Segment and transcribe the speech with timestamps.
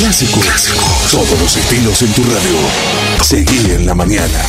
[0.00, 0.40] Clásico.
[1.10, 2.56] Todos los estilos en tu radio.
[3.22, 4.46] Seguí en la mañana.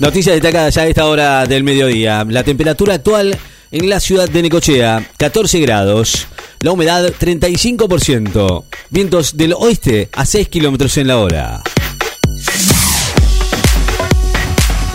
[0.00, 2.26] Noticias destacadas ya a esta hora del mediodía.
[2.28, 3.38] La temperatura actual
[3.70, 6.26] en la ciudad de Necochea, 14 grados.
[6.58, 8.64] La humedad, 35%.
[8.90, 11.62] Vientos del oeste a 6 kilómetros en la hora.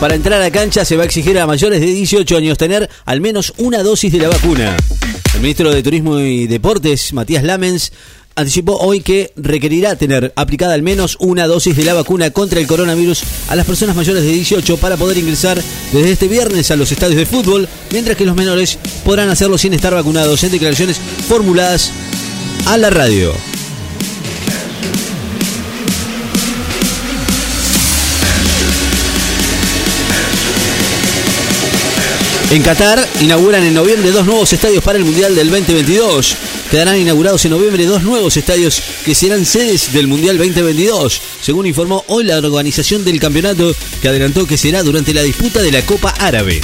[0.01, 3.21] Para entrar a cancha se va a exigir a mayores de 18 años tener al
[3.21, 4.75] menos una dosis de la vacuna.
[5.39, 7.93] El ministro de Turismo y Deportes, Matías Lamens,
[8.35, 12.67] anticipó hoy que requerirá tener aplicada al menos una dosis de la vacuna contra el
[12.67, 15.57] coronavirus a las personas mayores de 18 para poder ingresar
[15.93, 19.73] desde este viernes a los estadios de fútbol, mientras que los menores podrán hacerlo sin
[19.73, 20.99] estar vacunados en declaraciones
[21.29, 21.93] formuladas
[22.65, 23.31] a la radio.
[32.51, 36.35] En Qatar inauguran en noviembre dos nuevos estadios para el Mundial del 2022.
[36.71, 42.03] Quedarán inaugurados en noviembre dos nuevos estadios que serán sedes del Mundial 2022, según informó
[42.07, 46.09] hoy la organización del campeonato que adelantó que será durante la disputa de la Copa
[46.17, 46.59] Árabe.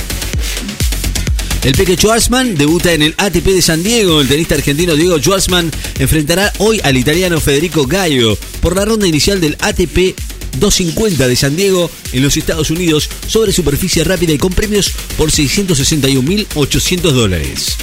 [1.63, 4.21] El Peque Schwarzman debuta en el ATP de San Diego.
[4.21, 9.39] El tenista argentino Diego Schwarzman enfrentará hoy al italiano Federico Gallo por la ronda inicial
[9.39, 10.15] del ATP
[10.59, 15.31] 250 de San Diego en los Estados Unidos sobre superficie rápida y con premios por
[15.31, 17.77] 661.800 dólares.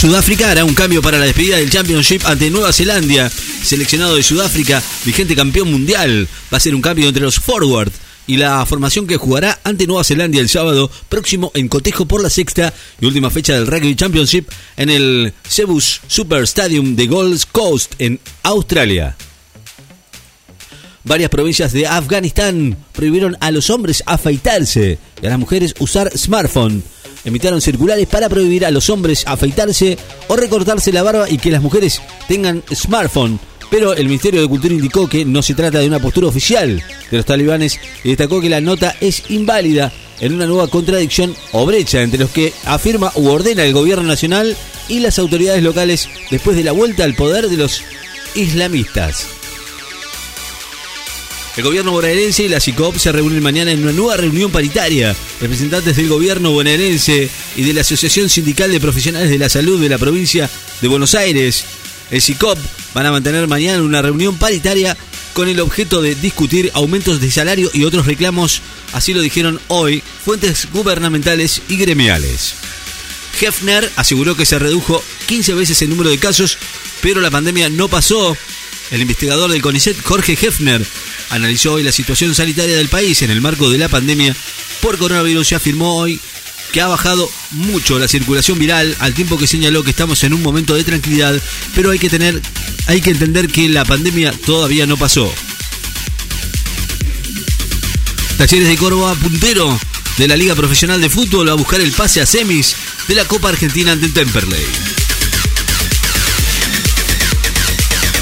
[0.00, 3.30] Sudáfrica hará un cambio para la despedida del Championship ante Nueva Zelanda.
[3.62, 6.26] Seleccionado de Sudáfrica, vigente campeón mundial.
[6.50, 7.92] Va a ser un cambio entre los forward
[8.30, 12.30] y la formación que jugará ante Nueva Zelanda el sábado próximo en cotejo por la
[12.30, 17.94] sexta y última fecha del Rugby Championship en el Cebus Super Stadium de Gold Coast
[17.98, 19.16] en Australia.
[21.02, 26.84] Varias provincias de Afganistán prohibieron a los hombres afeitarse y a las mujeres usar smartphone.
[27.24, 31.62] Emitaron circulares para prohibir a los hombres afeitarse o recortarse la barba y que las
[31.62, 33.40] mujeres tengan smartphone
[33.70, 37.16] pero el Ministerio de Cultura indicó que no se trata de una postura oficial de
[37.16, 42.02] los talibanes y destacó que la nota es inválida en una nueva contradicción o brecha
[42.02, 44.56] entre los que afirma u ordena el gobierno nacional
[44.88, 47.82] y las autoridades locales después de la vuelta al poder de los
[48.34, 49.26] islamistas.
[51.56, 55.16] El gobierno bonaerense y la CICOP se reúnen mañana en una nueva reunión paritaria.
[55.40, 59.88] Representantes del gobierno bonaerense y de la Asociación Sindical de Profesionales de la Salud de
[59.88, 60.48] la provincia
[60.80, 61.64] de Buenos Aires,
[62.10, 62.58] el CICOP,
[62.94, 64.96] van a mantener mañana una reunión paritaria
[65.32, 68.62] con el objeto de discutir aumentos de salario y otros reclamos,
[68.92, 72.54] así lo dijeron hoy fuentes gubernamentales y gremiales.
[73.40, 76.58] Hefner aseguró que se redujo 15 veces el número de casos,
[77.00, 78.36] pero la pandemia no pasó.
[78.90, 80.84] El investigador del CONICET, Jorge Hefner,
[81.30, 84.34] analizó hoy la situación sanitaria del país en el marco de la pandemia
[84.82, 86.20] por coronavirus y afirmó hoy
[86.70, 90.42] que ha bajado mucho la circulación viral al tiempo que señaló que estamos en un
[90.42, 91.40] momento de tranquilidad,
[91.74, 92.40] pero hay que tener
[92.86, 95.32] hay que entender que la pandemia todavía no pasó.
[98.38, 99.78] Talleres de Córdoba puntero
[100.16, 102.74] de la Liga Profesional de Fútbol a buscar el pase a semis
[103.06, 104.64] de la Copa Argentina ante el Temperley.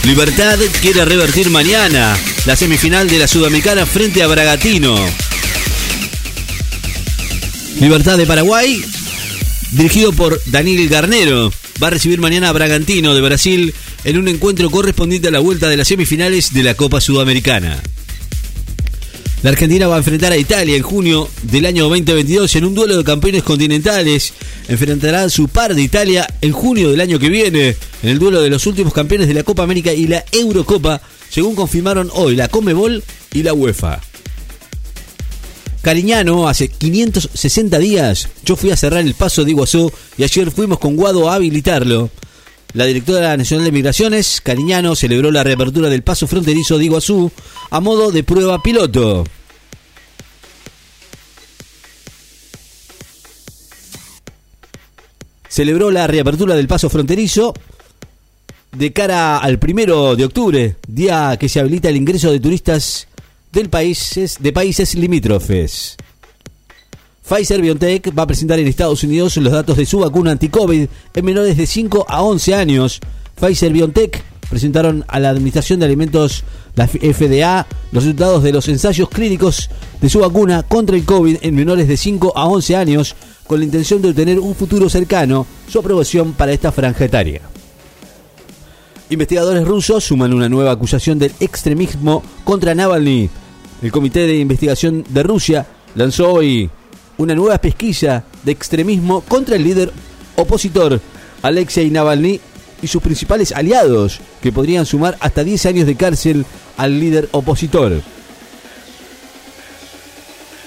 [0.04, 2.16] Libertad quiere revertir mañana
[2.46, 5.27] la semifinal de la Sudamericana frente a Bragatino.
[7.80, 8.82] Libertad de Paraguay,
[9.70, 13.72] dirigido por Daniel Garnero, va a recibir mañana a Bragantino de Brasil
[14.02, 17.80] en un encuentro correspondiente a la vuelta de las semifinales de la Copa Sudamericana.
[19.44, 22.96] La Argentina va a enfrentar a Italia en junio del año 2022 en un duelo
[22.98, 24.32] de campeones continentales.
[24.66, 28.42] Enfrentará a su par de Italia en junio del año que viene en el duelo
[28.42, 31.00] de los últimos campeones de la Copa América y la Eurocopa,
[31.30, 34.00] según confirmaron hoy la Comebol y la UEFA.
[35.82, 40.78] Cariñano, hace 560 días yo fui a cerrar el paso de Iguazú y ayer fuimos
[40.78, 42.10] con Guado a habilitarlo.
[42.74, 47.30] La directora nacional de Migraciones, Cariñano, celebró la reapertura del paso fronterizo de Iguazú
[47.70, 49.24] a modo de prueba piloto.
[55.48, 57.54] Celebró la reapertura del paso fronterizo
[58.72, 63.08] de cara al primero de octubre, día que se habilita el ingreso de turistas
[63.52, 65.96] del países, de países limítrofes.
[67.28, 71.24] Pfizer BioNTech va a presentar en Estados Unidos los datos de su vacuna anti-COVID en
[71.24, 73.00] menores de 5 a 11 años.
[73.38, 79.10] Pfizer BioNTech presentaron a la Administración de Alimentos, la FDA, los resultados de los ensayos
[79.10, 79.68] clínicos
[80.00, 83.14] de su vacuna contra el COVID en menores de 5 a 11 años,
[83.46, 87.42] con la intención de obtener un futuro cercano su aprobación para esta franja etaria.
[89.10, 93.30] Investigadores rusos suman una nueva acusación del extremismo contra Navalny.
[93.80, 96.68] El Comité de Investigación de Rusia lanzó hoy
[97.16, 99.92] una nueva pesquisa de extremismo contra el líder
[100.36, 101.00] opositor
[101.40, 102.38] Alexei Navalny
[102.82, 106.44] y sus principales aliados, que podrían sumar hasta 10 años de cárcel
[106.76, 108.02] al líder opositor.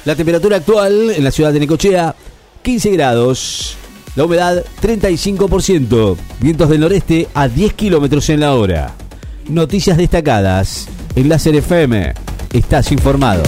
[0.03, 2.15] La temperatura actual en la ciudad de Necochea,
[2.63, 3.77] 15 grados.
[4.15, 6.17] La humedad, 35%.
[6.41, 8.91] Vientos del noreste a 10 kilómetros en la hora.
[9.47, 10.87] Noticias destacadas.
[11.15, 12.13] En Láser FM.
[12.51, 13.43] Estás informado.